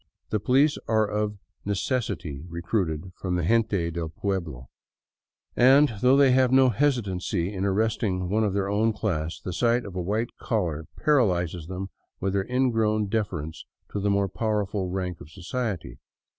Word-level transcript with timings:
The 0.31 0.39
policemen 0.39 0.83
are 0.87 1.05
of 1.07 1.37
necessity 1.63 2.41
recruited 2.49 3.11
from 3.13 3.35
the 3.35 3.43
gente 3.43 3.91
del 3.91 4.09
pueblo, 4.09 4.67
and 5.55 5.89
though 6.01 6.17
they 6.17 6.31
have 6.31 6.51
no 6.51 6.69
hesitancy 6.69 7.53
in 7.53 7.65
arresting 7.65 8.27
one 8.27 8.43
of 8.43 8.55
their 8.55 8.67
own 8.67 8.93
class, 8.93 9.39
the 9.39 9.53
sight 9.53 9.85
of 9.85 9.95
a 9.95 10.01
white 10.01 10.35
collar 10.39 10.87
paralyzes 10.97 11.67
them 11.67 11.91
with 12.19 12.33
their 12.33 12.47
ingrown 12.49 13.09
deference 13.09 13.63
to 13.91 13.99
the 13.99 14.09
more 14.09 14.27
powerful 14.27 14.89
rank 14.89 15.21
of 15.21 15.29
society. 15.29 15.99